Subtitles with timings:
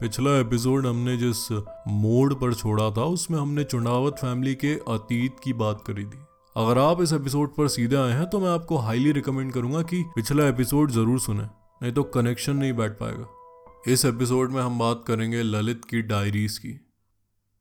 [0.00, 1.50] पिछला एपिसोड हमने जिस
[1.88, 6.18] मोड़ पर छोड़ा था, उसमें हमने चुनावत फैमिली के अतीत की बात करी थी।
[6.56, 10.02] अगर आप इस एपिसोड पर सीधे आए हैं तो मैं आपको हाईली रिकमेंड करूँगा कि
[10.16, 13.26] पिछला एपिसोड ज़रूर सुने, नहीं तो कनेक्शन नहीं बैठ पाएगा।
[13.88, 16.78] इस एपिसोड में हम बात करेंगे ललित की डायरीज की।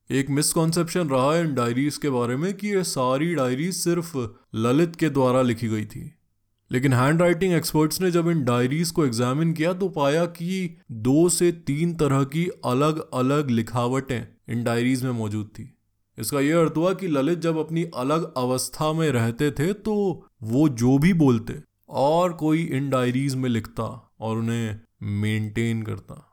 [0.10, 4.18] एक मिसकॉन्सेप्शन रहा है इन डायरीज के बारे में कि ये सारी डायरीज सिर्फ़
[4.58, 6.12] ललित के द्वारा लिखी गई थी।
[6.72, 11.28] लेकिन हैंड राइटिंग एक्सपर्ट्स ने जब इन डायरीज को एग्जामिन किया तो पाया कि दो
[11.30, 15.74] से तीन तरह की अलग अलग लिखावटें इन डायरीज में मौजूद थी।
[16.18, 19.96] इसका यह अर्थ हुआ कि ललित जब अपनी अलग अवस्था में रहते थे तो
[20.44, 21.54] वो जो भी बोलते,
[21.90, 23.84] और कोई इन डायरीज में लिखता
[24.20, 24.80] और उन्हें
[25.22, 26.26] मेंटेन करता।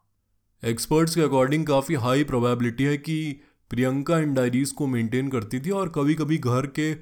[0.63, 3.41] एक्सपर्ट्स के अकॉर्डिंग काफ़ी हाई प्रोबेबिलिटी है कि
[3.71, 6.93] प्रियंका इन डायरीज को मेंटेन करती थी और कभी कभी घर के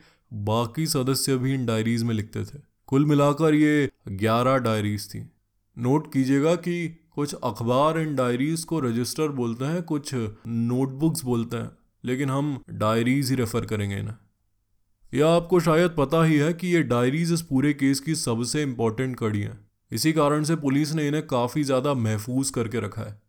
[0.44, 2.58] बाकी सदस्य भी इन डायरीज में लिखते थे।
[2.94, 5.18] कुल मिलाकर ये ग्यारह डायरीज थी।
[5.76, 6.74] नोट कीजिएगा कि
[7.14, 10.14] कुछ अखबार इन डायरीज को रजिस्टर बोलते हैं, कुछ
[10.46, 11.70] नोटबुक्स बोलते हैं,
[12.04, 14.14] लेकिन हम डायरीज ही रेफर करेंगे इन्हें।
[15.12, 19.18] यह आपको शायद पता ही है कि ये डायरीज इस पूरे केस की सबसे इंपॉर्टेंट
[19.18, 19.58] कड़ी हैं।
[19.90, 23.20] इसी कारण से पुलिस ने इन्हें काफ़ी ज़्यादा महफूज करके रखा है।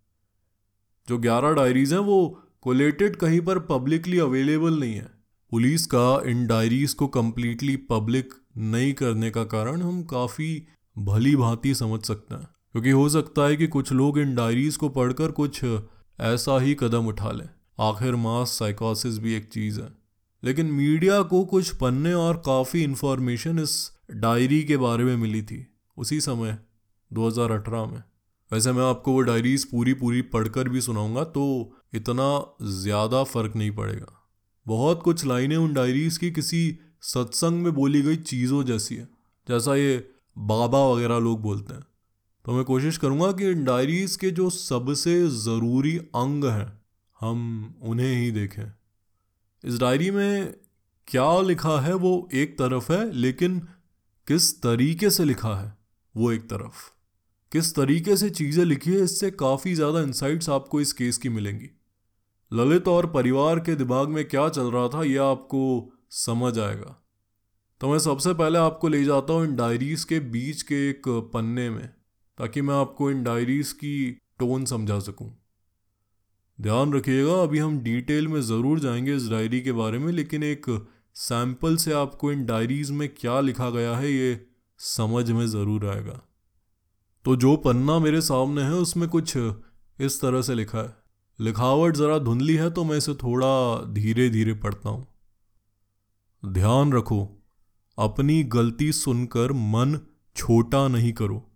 [1.07, 5.11] जो ग्यारह डायरीज हैं, वो कोलेटेड कहीं पर पब्लिकली अवेलेबल नहीं है।
[5.51, 11.73] पुलिस का इन डायरीज को कम्प्लीटली पब्लिक नहीं करने का कारण हम काफ़ी भली भांति
[11.75, 15.63] समझ सकते हैं। क्योंकि हो सकता है कि कुछ लोग इन डायरीज को पढ़कर कुछ
[16.19, 17.47] ऐसा ही कदम उठा लें।
[17.79, 19.89] आखिर मास साइकोसिस भी एक चीज़ है।
[20.43, 25.65] लेकिन मीडिया को कुछ पन्ने और काफ़ी इन्फॉर्मेशन इस डायरी के बारे में मिली थी,
[25.97, 26.57] उसी समय
[27.11, 28.03] 2018 में।
[28.51, 33.71] वैसे मैं आपको वो डायरीज पूरी पूरी पढ़कर भी सुनाऊँगा तो इतना ज़्यादा फ़र्क नहीं
[33.71, 34.21] पड़ेगा।
[34.65, 39.07] बहुत कुछ लाइनें उन डायरीज की किसी सत्संग में बोली गई चीज़ों जैसी है,
[39.47, 41.83] जैसा ये बाबा वगैरह लोग बोलते हैं।
[42.45, 46.81] तो मैं कोशिश करूँगा कि इन डायरीज़ के जो सबसे ज़रूरी अंग हैं,
[47.19, 48.63] हम उन्हें ही देखें।
[49.63, 50.53] इस डायरी में
[51.07, 53.59] क्या लिखा है, वो एक तरफ़ है, लेकिन
[54.27, 55.77] किस तरीके से लिखा है,
[56.15, 56.91] वो एक तरफ़।
[57.51, 61.69] किस तरीके से चीज़ें लिखी है, इससे काफ़ी ज़्यादा इंसाइट्स आपको इस केस की मिलेंगी।
[62.53, 66.95] ललित और परिवार के दिमाग में क्या चल रहा था यह आपको समझ आएगा।
[67.81, 71.69] तो मैं सबसे पहले आपको ले जाता हूँ इन डायरीज के बीच के एक पन्ने
[71.69, 71.87] में,
[72.37, 75.29] ताकि मैं आपको इन डायरीज की टोन समझा सकूँ।
[76.59, 80.65] ध्यान रखिएगा, अभी हम डिटेल में ज़रूर जाएँगे इस डायरी के बारे में, लेकिन एक
[81.15, 84.45] सैंपल से आपको इन डायरीज में क्या लिखा गया है, ये
[84.79, 86.21] समझ में ज़रूर आएगा।
[87.25, 89.37] तो जो पन्ना मेरे सामने है, उसमें कुछ
[89.99, 90.93] इस तरह से लिखा है।
[91.39, 95.05] लिखावट ज़रा धुंधली है तो मैं इसे थोड़ा धीरे धीरे पढ़ता हूँ।
[96.45, 97.43] ध्यान रखो,
[97.99, 99.99] अपनी गलती सुनकर मन
[100.35, 101.51] छोटा नहीं करो।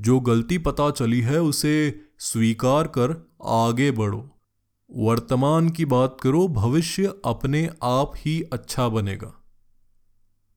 [0.00, 4.40] जो गलती पता चली है, उसे स्वीकार कर आगे बढ़ो।
[4.90, 9.44] वर्तमान की बात करो, भविष्य अपने आप ही अच्छा बनेगा।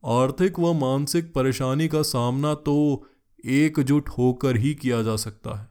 [0.06, 3.08] आर्थिक व मानसिक परेशानी का सामना तो
[3.46, 5.70] एकजुट होकर ही किया जा सकता है।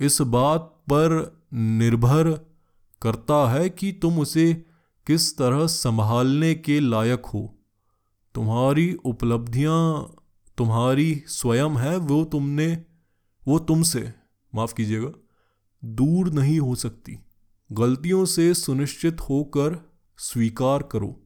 [0.00, 2.46] इस बात पर निर्भर
[3.02, 4.65] करता है कि तुम उसे
[5.06, 7.58] किस तरह संभालने के लायक हो?
[8.34, 10.12] तुम्हारी उपलब्धियाँ
[10.58, 12.84] तुम्हारी स्वयं है, वो तुमने,
[13.48, 14.12] वो तुमसे,
[14.54, 15.10] माफ़ कीजिएगा,
[15.84, 17.18] दूर नहीं हो सकती।
[17.72, 21.22] गलतियों से सुनिश्चित होकर स्वीकार करो।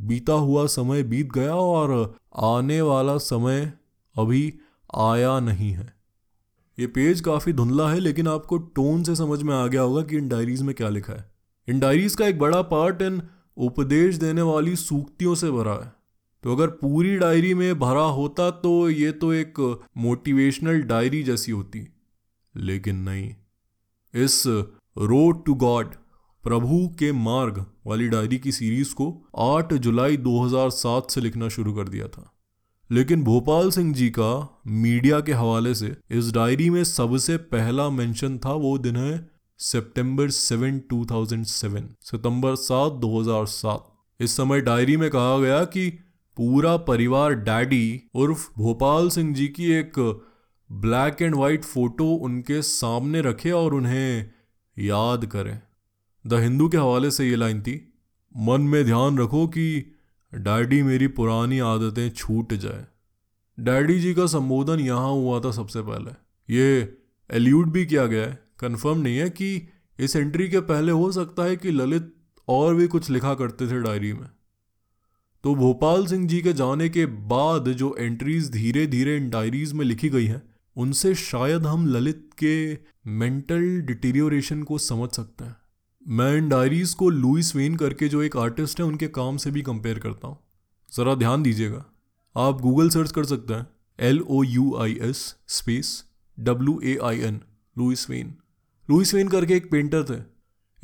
[0.00, 3.72] बीता हुआ समय बीत गया और आने वाला समय
[4.18, 4.58] अभी
[4.96, 5.94] आया नहीं है।
[6.78, 10.16] ये पेज काफ़ी धुंधला है, लेकिन आपको टोन से समझ में आ गया होगा कि
[10.16, 11.37] इन डायरीज में क्या लिखा है।
[11.68, 13.22] इन डायरीज का एक बड़ा पार्ट इन
[13.56, 15.92] उपदेश देने वाली सूक्तियों से भरा है।
[16.42, 21.88] तो अगर पूरी डायरी में भरा होता तो ये तो एक मोटिवेशनल डायरी जैसी होती।
[22.56, 23.30] लेकिन नहीं।
[24.14, 24.46] इस
[24.98, 25.94] रोड टू गॉड
[26.42, 31.88] प्रभु के मार्ग वाली डायरी की सीरीज़ को 8 जुलाई 2007 से लिखना शुरू कर
[31.88, 32.32] दिया था।
[32.90, 38.38] लेकिन भोपाल सिंह जी का मीडिया के हवाले से इस डायरी में सबसे पहला मेंशन
[38.38, 43.78] था वो दिन है सितंबर 7 2007 सितंबर 7 2007
[44.20, 45.90] इस समय डायरी में कहा गया कि
[46.36, 50.22] पूरा परिवार डैडी उर्फ़ भोपाल सिंह जी की एक
[50.72, 54.30] ब्लैक एंड वाइट फ़ोटो उनके सामने रखे और उन्हें
[54.78, 55.60] याद करें।
[56.26, 57.92] द हिंदू के हवाले से ये लाइन थी,
[58.36, 59.96] मन में ध्यान रखो कि
[60.34, 62.86] डैडी मेरी पुरानी आदतें छूट जाए।
[63.60, 66.10] डैडी जी का संबोधन यहाँ हुआ था सबसे पहले।
[66.54, 66.98] ये
[67.30, 69.68] एल्यूड भी किया गया है। कंफर्म नहीं है कि
[69.98, 72.14] इस एंट्री के पहले हो सकता है कि ललित
[72.48, 74.28] और भी कुछ लिखा करते थे डायरी में।
[75.44, 79.84] तो भोपाल सिंह जी के जाने के बाद जो एंट्रीज धीरे धीरे इन डायरीज में
[79.84, 80.42] लिखी गई हैं,
[80.76, 82.78] उनसे शायद हम ललित के
[83.10, 85.56] मेंटल डिटीरियोरेशन को समझ सकते हैं।
[86.06, 89.62] मैं इन डायरीज को लुइस वेन करके जो एक आर्टिस्ट है, उनके काम से भी
[89.62, 90.38] कंपेयर करता हूँ।
[90.96, 91.84] ज़रा ध्यान दीजिएगा।
[92.36, 93.66] आप गूगल सर्च कर सकते हैं।
[94.00, 96.04] L O U I S space
[96.38, 97.40] W A I N
[97.78, 98.34] Louis Wain
[98.90, 100.22] Louis Wain करके एक पेंटर थे।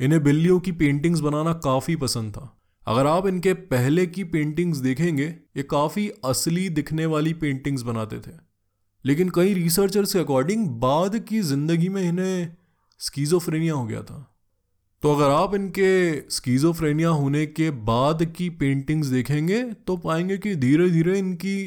[0.05, 5.25] इन्हें बिल्लियों की पेंटिंग्स बनाना काफ़ी पसंद था। अगर आप इनके पहले की पेंटिंग्स देखेंगे,
[5.57, 8.31] ये काफ़ी असली दिखने वाली पेंटिंग्स बनाते थे।
[9.05, 12.55] लेकिन कई रिसर्चर्स के अकॉर्डिंग बाद की ज़िंदगी में इन्हें
[12.99, 14.19] स्कीजोफ्रेनिया हो गया था।
[15.01, 20.89] तो अगर आप इनके स्कीजोफ्रेनिया होने के बाद की पेंटिंग्स देखेंगे तो पाएँगे कि धीरे
[20.89, 21.57] धीरे इनकी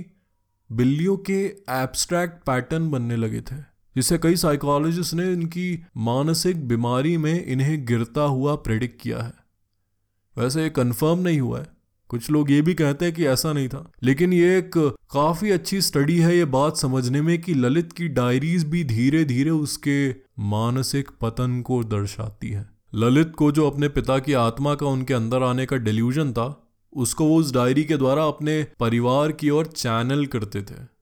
[0.72, 1.40] बिल्लियों के
[1.70, 3.67] एब्स्ट्रैक्ट पैटर्न बनने लगे थे।
[3.98, 9.32] जिससे कई साइकोलॉजिस्ट ने इनकी मानसिक बीमारी में इन्हें गिरता हुआ प्रेडिक्ट किया है।
[10.38, 11.66] वैसे ये कंफर्म नहीं हुआ है।
[12.08, 15.80] कुछ लोग ये भी कहते हैं कि ऐसा नहीं था। लेकिन ये एक काफ़ी अच्छी
[15.80, 21.10] स्टडी है ये बात समझने में कि ललित की डायरीज भी धीरे धीरे उसके मानसिक
[21.20, 25.66] पतन को दर्शाती है। ललित को जो अपने पिता की आत्मा का उनके अंदर आने
[25.66, 30.62] का डिल्यूजन था, उसको वो उस डायरी के द्वारा अपने परिवार की ओर चैनल करते
[30.62, 30.97] थे।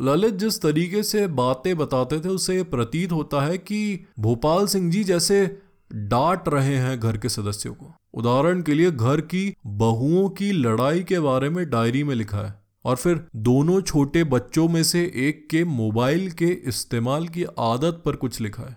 [0.00, 5.04] ललित जिस तरीके से बातें बताते थे उससे प्रतीत होता है कि भोपाल सिंह जी
[5.04, 5.58] जैसे
[5.92, 11.02] डांट रहे हैं घर के सदस्यों को। उदाहरण के लिए घर की बहुओं की लड़ाई
[11.02, 15.48] के बारे में डायरी में लिखा है और फिर दोनों छोटे बच्चों में से एक
[15.50, 18.76] के मोबाइल के इस्तेमाल की आदत पर कुछ लिखा है।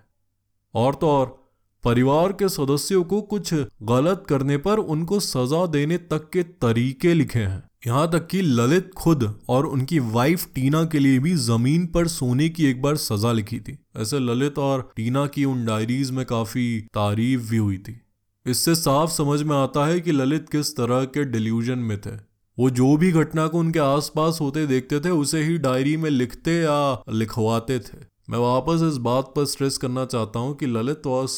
[0.74, 1.44] और तो और,
[1.84, 3.54] परिवार के सदस्यों को कुछ
[3.84, 8.92] गलत करने पर उनको सजा देने तक के तरीके लिखे हैं। यहाँ तक कि ललित
[8.94, 13.32] खुद और उनकी वाइफ टीना के लिए भी ज़मीन पर सोने की एक बार सजा
[13.32, 18.02] लिखी थी। ऐसे ललित और टीना की उन डायरीज में काफ़ी तारीफ़ भी हुई थी।
[18.46, 22.16] इससे साफ़ समझ में आता है कि ललित किस तरह के डिल्यूजन में थे।
[22.58, 26.52] वो जो भी घटना को उनके आसपास होते देखते थे, उसे ही डायरी में लिखते
[26.52, 27.98] या लिखवाते थे।
[28.30, 31.32] मैं वापस इस बात पर स्ट्रेस करना चाहता हूँ कि Lalit was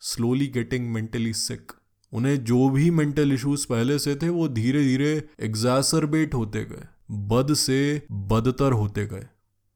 [0.00, 1.72] slowly getting mentally sick
[2.12, 7.54] उन्हें जो भी मेंटल इश्यूज़ पहले से थे, वो धीरे धीरे एग्जैसरबेट होते गए, बद
[7.54, 9.26] से बदतर होते गए,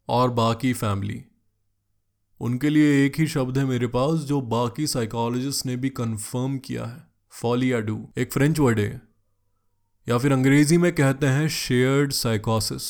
[0.09, 1.25] और बाकी फैमिली
[2.41, 6.85] उनके लिए एक ही शब्द है मेरे पास, जो बाकी साइकोलॉजिस्ट ने भी कंफर्म किया
[6.85, 9.03] है फॉलियाडू एक फ्रेंच वर्ड है
[10.09, 12.83] या। फिर अंग्रेज़ी में कहते हैं शेयर्ड साइकोसिस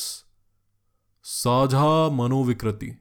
[1.25, 2.93] साझा मनोविकृति।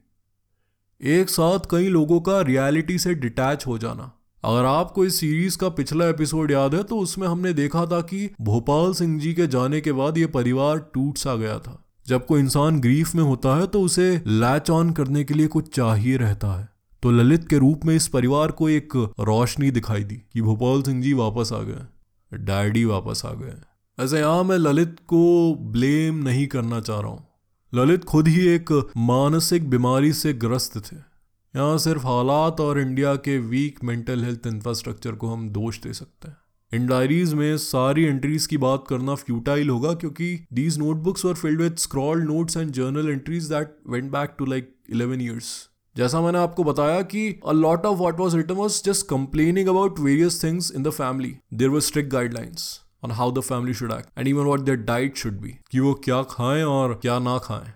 [1.01, 5.69] एक साथ कई लोगों का रियलिटी से डिटैच हो जाना। अगर आपको इस सीरीज़ का
[5.69, 9.81] पिछला एपिसोड याद है तो उसमें हमने देखा था कि भोपाल सिंह जी के जाने
[9.81, 11.77] के बाद यह परिवार टूट सा गया था।
[12.07, 15.75] जब कोई इंसान ग्रीफ में होता है तो उसे लैच ऑन करने के लिए कुछ
[15.75, 16.69] चाहिए रहता है।
[17.03, 21.01] तो ललित के रूप में इस परिवार को एक रोशनी दिखाई दी कि भोपाल सिंह
[21.01, 23.53] जी वापस आ गए डैडी वापस आ गए
[23.97, 27.27] ऐसे यहाँ मैं ललित को ब्लेम नहीं करना चाह रहा हूँ।
[27.73, 31.10] ललित खुद ही एक मानसिक बीमारी से ग्रस्त थे।
[31.55, 36.27] यहाँ सिर्फ़ हालात और इंडिया के वीक मेंटल हेल्थ इंफ्रास्ट्रक्चर को हम दोष दे सकते
[36.27, 36.37] हैं।
[36.71, 41.61] इन डायरीज में सारी एंट्रीज की बात करना फ्यूटाइल होगा क्योंकि these notebooks were filled
[41.61, 45.49] with scrawl notes and journal entries that went back to like eleven years
[45.95, 49.99] जैसा मैंने आपको बताया कि a lot of what was written was just complaining about
[49.99, 54.19] various things in the family there were strict guidelines on how the family should act
[54.19, 57.73] and even what their diet should be कि वो क्या खाएँ और क्या ना खाएँ।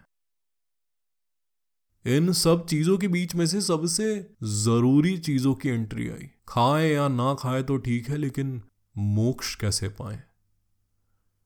[2.06, 7.08] इन सब चीज़ों के बीच में से सबसे ज़रूरी चीज़ों की एंट्री आई। खाए या
[7.08, 8.62] ना खाए तो ठीक है, लेकिन
[8.98, 10.24] मोक्ष कैसे पाए?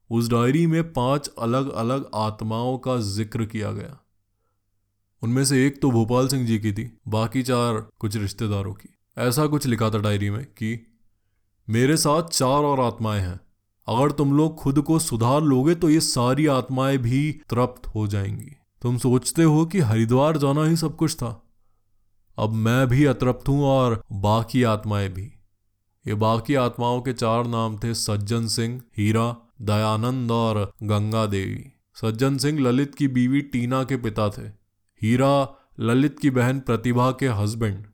[0.09, 3.97] उस डायरी में पाँच अलग अलग आत्माओं का ज़िक्र किया गया।
[5.23, 9.47] उनमें से एक तो भोपाल सिंह जी की थी, बाकी चार कुछ रिश्तेदारों की। ऐसा
[9.47, 10.85] कुछ लिखा था डायरी में कि,
[11.69, 13.39] मेरे साथ चार और आत्माएँ हैं।
[13.87, 18.55] अगर तुम लोग खुद को सुधार लोगे तो ये सारी आत्माएँ भी तृप्त हो जाएँगी।
[18.81, 21.43] तुम सोचते हो कि हरिद्वार जाना ही सब कुछ था।
[22.37, 25.33] अब मैं भी अतृप्त हूँ और बाकी आत्माएँ भी।
[26.07, 32.37] ये बाकी आत्माओं के चार नाम थे सज्जन सिंह, हीरा, दयानंद और गंगा देवी। सज्जन
[32.37, 34.41] सिंह ललित की बीवी टीना के पिता थे।
[35.01, 37.85] हीरा ललित की बहन प्रतिभा के हस्बैंड।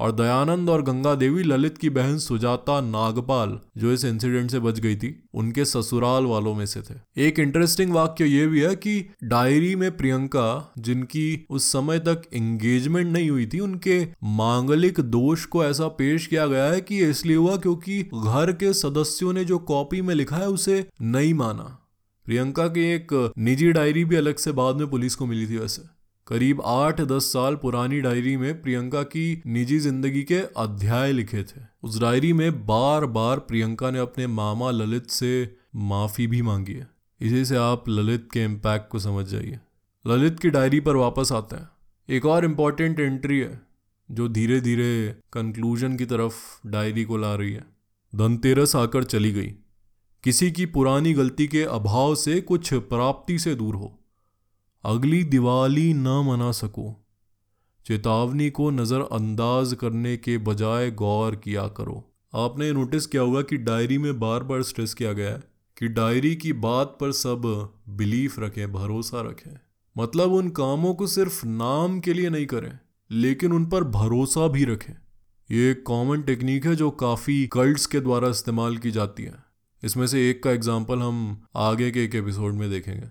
[0.00, 4.80] और दयानंद और गंगा देवी ललित की बहन सुजाता नागपाल, जो इस इंसिडेंट से बच
[4.80, 9.14] गई थी, उनके ससुराल वालों में से थे। एक इंटरेस्टिंग वाक्य ये भी है कि
[9.24, 15.64] डायरी में प्रियंका, जिनकी उस समय तक एंगेजमेंट नहीं हुई थी, उनके मांगलिक दोष को
[15.64, 20.02] ऐसा पेश किया गया है कि इसलिए हुआ क्योंकि घर के सदस्यों ने जो कॉपी
[20.02, 21.78] में लिखा है, उसे नहीं माना।
[22.24, 26.01] प्रियंका की एक निजी डायरी भी अलग से बाद में पुलिस को मिली थी वैसे।
[26.26, 31.60] करीब आठ दस साल पुरानी डायरी में प्रियंका की निजी ज़िंदगी के अध्याय लिखे थे।
[31.82, 36.88] उस डायरी में बार बार प्रियंका ने अपने मामा ललित से माफ़ी भी मांगी है।
[37.20, 39.58] इसी से आप ललित के इम्पैक्ट को समझ जाइए।
[40.06, 41.68] ललित की डायरी पर वापस आते हैं।
[42.08, 43.60] एक और इंपॉर्टेंट एंट्री है,
[44.10, 47.64] जो धीरे धीरे कंक्लूजन की तरफ़ डायरी को ला रही है।
[48.14, 49.54] धनतेरस आकर चली गई।
[50.24, 53.98] किसी की पुरानी गलती के अभाव से कुछ प्राप्ति से दूर हो।
[54.84, 56.84] अगली दिवाली न मना सको।
[57.86, 62.02] चेतावनी को नज़रअंदाज करने के बजाय गौर किया करो।
[62.34, 65.42] आपने नोटिस किया होगा कि डायरी में बार बार स्ट्रेस किया गया है
[65.76, 67.42] कि डायरी की बात पर सब
[67.88, 69.58] बिलीफ रखें, भरोसा रखें।
[69.96, 72.78] मतलब उन कामों को सिर्फ़ नाम के लिए नहीं करें,
[73.10, 74.94] लेकिन उन पर भरोसा भी रखें।
[75.48, 79.34] ये एक कॉमन टेक्निक है जो काफ़ी कल्ट्स के द्वारा इस्तेमाल की जाती है।
[79.82, 83.06] इसमें से एक का एग्ज़ाम्पल हम आगे के एक एपिसोड में देखेंगे।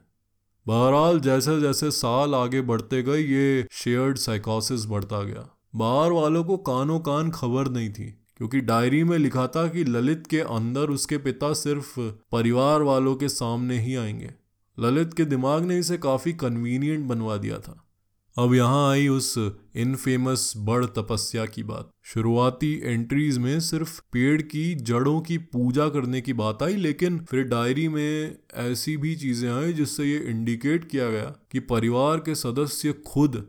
[0.67, 6.57] बहरहाल, जैसे जैसे साल आगे बढ़ते गए, ये शेयर्ड साइकोसिस बढ़ता गया। बाहर वालों को
[6.57, 11.17] कानों कान खबर नहीं थी, क्योंकि डायरी में लिखा था कि ललित के अंदर उसके
[11.17, 11.99] पिता सिर्फ़
[12.31, 14.31] परिवार वालों के सामने ही आएँगे।
[14.79, 17.90] ललित के दिमाग ने इसे काफ़ी कन्वीनियंट बनवा दिया था।
[18.37, 19.33] अब यहाँ आई उस
[19.75, 26.21] इनफेमस बड़ तपस्या की बात। शुरुआती एंट्रीज में सिर्फ़ पेड़ की जड़ों की पूजा करने
[26.21, 31.09] की बात आई, लेकिन फिर डायरी में ऐसी भी चीज़ें आई जिससे ये इंडिकेट किया
[31.09, 33.45] गया कि परिवार के सदस्य खुद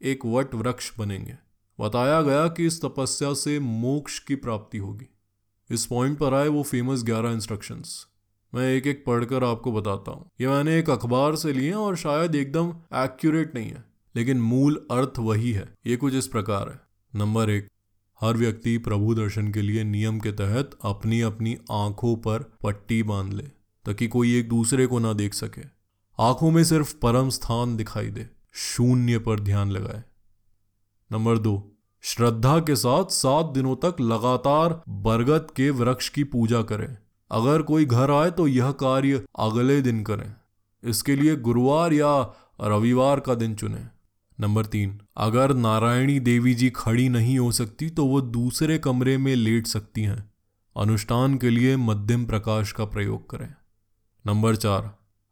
[0.00, 1.36] एक वट वृक्ष बनेंगे।
[1.78, 5.08] बताया गया कि इस तपस्या से मोक्ष की प्राप्ति होगी।
[5.70, 8.06] इस पॉइंट पर आए वो फ़ेमस ग्यारह इंस्ट्रक्शंस
[8.52, 12.34] मैं एक एक पढ़कर आपको बताता हूँ। ये मैंने एक अखबार से लिए और शायद
[12.34, 16.80] एकदम एक्यूरेट नहीं है। लेकिन मूल अर्थ वही है। ये कुछ इस प्रकार है।
[17.20, 17.68] नंबर एक,
[18.20, 23.32] हर व्यक्ति प्रभु दर्शन के लिए नियम के तहत अपनी अपनी आँखों पर पट्टी बाँध
[23.32, 23.42] ले,
[23.84, 25.62] ताकि कोई एक दूसरे को ना देख सके।
[26.18, 30.04] आँखों में सिर्फ़ परम स्थान दिखाई दे, शून्य पर ध्यान लगाए।
[31.12, 36.96] नंबर दो, श्रद्धा के साथ सात दिनों तक लगातार बरगद के वृक्ष की पूजा करें।
[37.30, 40.34] अगर कोई घर आए तो यह कार्य अगले दिन करें।
[40.84, 43.90] इसके लिए गुरुवार या रविवार का दिन चुनें।
[44.38, 49.34] नंबर तीन, अगर नारायणी देवी जी खड़ी नहीं हो सकती तो वो दूसरे कमरे में
[49.36, 50.32] लेट सकती हैं।
[50.76, 53.48] अनुष्ठान के लिए मध्यम प्रकाश का प्रयोग करें।
[54.24, 54.82] नंबर चार,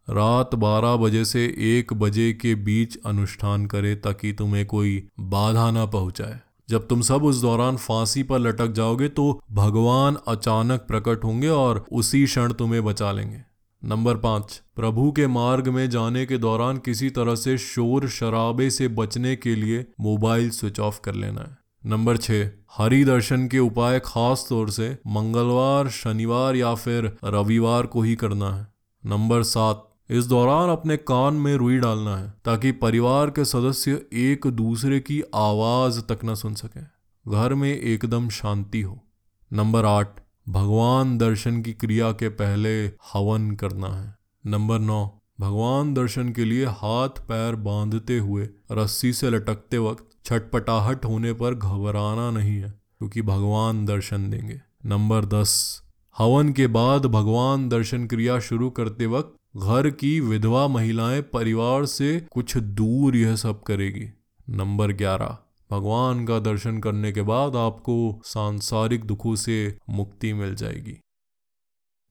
[0.08, 5.86] रात बारह बजे से एक बजे के बीच अनुष्ठान करें ताकि तुम्हें कोई बाधा ना
[5.86, 11.48] पहुँचाए। जब तुम सब उस दौरान फांसी पर लटक जाओगे तो भगवान अचानक प्रकट होंगे
[11.48, 13.40] और उसी क्षण तुम्हें बचा लेंगे।
[13.84, 18.88] नंबर पाँच, प्रभु के मार्ग में जाने के दौरान किसी तरह से शोर शराबे से
[18.88, 24.00] बचने के लिए मोबाइल स्विच ऑफ़ कर लेना है। नंबर छः हरि दर्शन के उपाय
[24.04, 28.66] खास तौर से मंगलवार, शनिवार या फिर रविवार को ही करना है।
[29.06, 34.46] नंबर सात, इस दौरान अपने कान में रुई डालना है ताकि परिवार के सदस्य एक
[34.46, 36.80] दूसरे की आवाज़ तक न सुन सके।
[37.30, 39.04] घर में एकदम शांति हो।
[39.52, 44.14] नंबर आठ भगवान दर्शन की क्रिया के पहले हवन करना है।
[44.46, 51.04] नंबर नौ, भगवान दर्शन के लिए हाथ पैर बांधते हुए, रस्सी से लटकते वक्त छटपटाहट
[51.04, 55.82] होने पर घबराना नहीं है, क्योंकि भगवान दर्शन देंगे। नंबर दस,
[56.18, 62.26] हवन के बाद भगवान दर्शन क्रिया शुरू करते वक्त घर की विधवा महिलाएँ परिवार से
[62.30, 64.08] कुछ दूर यह सब करेगी।
[64.50, 65.38] नंबर ग्यारह
[65.72, 69.56] भगवान का दर्शन करने के बाद आपको सांसारिक दुखों से
[69.90, 70.98] मुक्ति मिल जाएगी।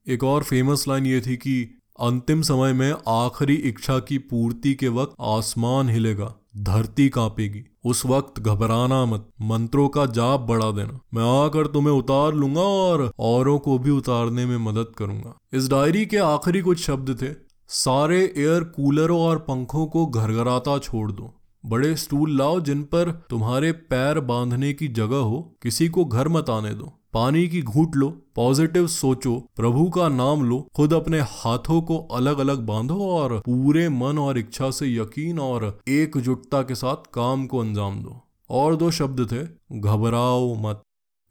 [0.06, 1.64] एक और फ़ेमस लाइन ये थी कि
[2.00, 8.40] अंतिम समय में आखिरी इच्छा की पूर्ति के वक्त आसमान हिलेगा, धरती कांपेगी। उस वक्त
[8.40, 13.78] घबराना मत, मंत्रों का जाप बढ़ा देना। मैं आकर तुम्हें उतार लूँगा और औरों को
[13.80, 17.34] भी उतारने में मदद करूँगा। इस डायरी के आखिरी कुछ शब्द थे,
[17.70, 21.34] सारे एयर कूलरों और पंखों को घरघराता छोड़ दो।
[21.66, 26.50] बड़े स्टूल लाओ जिन पर तुम्हारे पैर बांधने की जगह हो, किसी को घर मत
[26.50, 31.82] आने दो। पानी की घूट लो पॉजिटिव सोचो, प्रभु का नाम लो, खुद अपने हाथों
[31.82, 36.96] को अलग अलग बांधो और पूरे मन और इच्छा से यकीन और एकजुटता के साथ
[36.96, 39.48] काम को अंजाम दो। और दो शब्द थे,
[39.80, 40.82] घबराओ मत।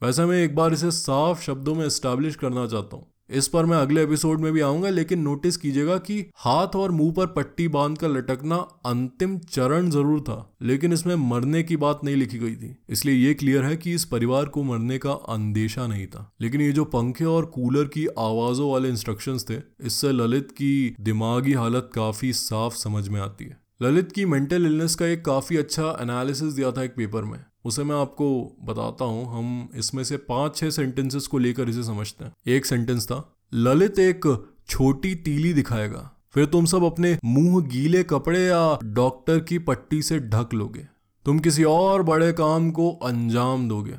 [0.02, 3.76] वैसे मैं एक बार इसे साफ़ शब्दों में एस्टैब्लिश करना चाहता हूँ। इस पर मैं
[3.76, 7.98] अगले एपिसोड में भी आऊँगा, लेकिन नोटिस कीजिएगा कि हाथ और मुँह पर पट्टी बाँध
[7.98, 8.56] कर लटकना
[8.86, 13.34] अंतिम चरण ज़रूर था, लेकिन इसमें मरने की बात नहीं लिखी गई थी। इसलिए ये
[13.34, 17.24] क्लियर है कि इस परिवार को मरने का अंदेशा नहीं था। लेकिन ये जो पंखे
[17.24, 23.08] और कूलर की आवाजों वाले इंस्ट्रक्शन थे, इससे ललित की दिमागी हालत काफ़ी साफ़ समझ
[23.08, 26.94] में आती है। ललित की मेंटल इलनेस का एक काफ़ी अच्छा एनालिसिस दिया था एक
[26.96, 28.26] पेपर में। उसे मैं आपको
[28.62, 33.06] बताता हूँ, हम इसमें से पाँच छह सेंटेंसेस को लेकर इसे समझते हैं। एक सेंटेंस
[33.06, 34.26] था, ललित एक
[34.68, 40.18] छोटी तीली दिखाएगा, फिर तुम सब अपने मुँह गीले कपड़े या डॉक्टर की पट्टी से
[40.20, 40.86] ढक लोगे।
[41.26, 43.96] तुम किसी और बड़े काम को अंजाम दोगे।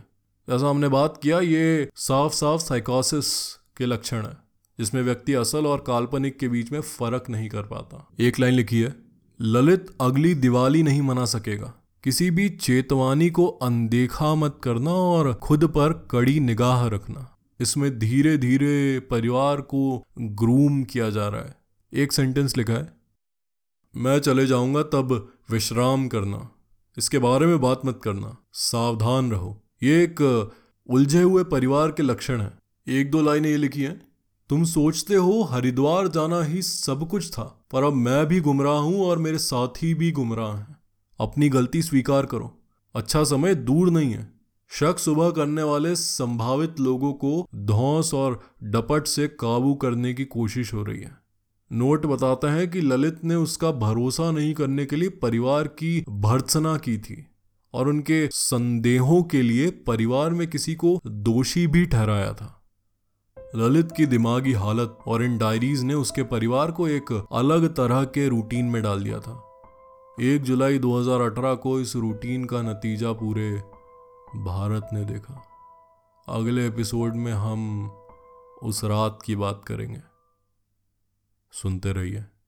[0.47, 3.33] जैसा हमने बात किया, ये साफ़ साफ़ साइकोसिस
[3.77, 4.37] के लक्षण है,
[4.79, 8.81] जिसमें व्यक्ति असल और काल्पनिक के बीच में फ़र्क नहीं कर पाता। एक लाइन लिखी
[8.81, 8.95] है,
[9.39, 15.65] ललित अगली दिवाली नहीं मना सकेगा। किसी भी चेतवानी को अनदेखा मत करना और खुद
[15.65, 17.27] पर कड़ी निगाह रखना।
[17.59, 21.55] इसमें धीरे धीरे परिवार को ग्रूम किया जा रहा है।
[21.93, 22.87] एक सेंटेंस लिखा है,
[23.93, 25.13] मैं चले जाऊँगा तब
[25.51, 26.49] विश्राम करना।
[26.97, 30.21] इसके बारे में बात मत करना। सावधान रहो। ये एक
[30.89, 32.51] उलझे हुए परिवार के लक्षण है।
[32.87, 33.99] एक दो लाइनें ये लिखी हैं,
[34.49, 39.01] तुम सोचते हो हरिद्वार जाना ही सब कुछ था, पर अब मैं भी गुमराह हूँ
[39.01, 40.80] और मेरे साथी भी गुमराह हैं।
[41.21, 42.61] अपनी गलती स्वीकार करो।
[42.95, 44.33] अच्छा समय दूर नहीं है।
[44.69, 50.73] शक सुबह करने वाले संभावित लोगों को धौस और डपट से काबू करने की कोशिश
[50.73, 51.17] हो रही है।
[51.71, 56.77] नोट बताता है कि ललित ने उसका भरोसा नहीं करने के लिए परिवार की भर्त्सना
[56.77, 57.27] की थी
[57.73, 62.63] और उनके संदेहों के लिए परिवार में किसी को दोषी भी ठहराया था।
[63.55, 68.27] ललित की दिमागी हालत और इन डायरीज ने उसके परिवार को एक अलग तरह के
[68.27, 69.50] रूटीन में डाल दिया था।
[70.19, 73.51] एक जुलाई 2018 को इस रूटीन का नतीजा पूरे
[74.35, 75.43] भारत ने देखा।
[76.27, 77.89] अगले एपिसोड में हम
[78.63, 80.01] उस रात की बात करेंगे।
[81.51, 82.25] सुनते रहिए।